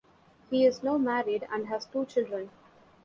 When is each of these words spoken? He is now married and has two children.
He 0.49 0.65
is 0.65 0.81
now 0.81 0.97
married 0.97 1.47
and 1.51 1.67
has 1.67 1.85
two 1.85 2.05
children. 2.07 2.49